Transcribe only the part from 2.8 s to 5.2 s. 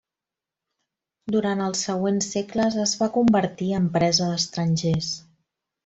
es va convertir en presa d'estrangers.